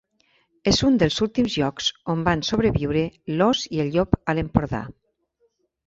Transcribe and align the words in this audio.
És 0.71 0.79
un 0.87 0.95
dels 1.03 1.17
últims 1.25 1.59
llocs 1.63 1.91
on 2.15 2.25
van 2.29 2.43
sobreviure 2.49 3.07
l'ós 3.37 3.65
i 3.79 3.87
el 3.87 3.95
llop 3.99 4.21
a 4.23 4.39
l'Empordà. 4.41 4.85